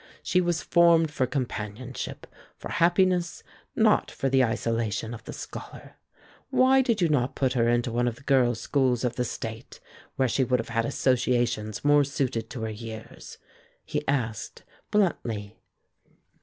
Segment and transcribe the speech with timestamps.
[0.23, 2.25] She was formed for companionship,
[2.57, 3.43] for happiness,
[3.75, 5.95] not for the isolation of the scholar.
[6.49, 9.79] Why did you not put her into one of the girls' schools of the State,
[10.15, 13.37] where she would have had associations more suited to her years?"
[13.85, 15.59] he asked, bluntly.